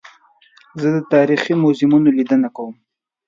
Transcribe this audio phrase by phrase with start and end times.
[0.81, 2.75] زه د تاریخي موزیمونو لیدنه کوم.